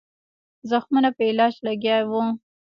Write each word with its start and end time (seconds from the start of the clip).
زخمونو 0.69 1.09
په 1.17 1.23
علاج 1.29 1.53
لګیا 1.67 1.97
وو. 2.09 2.21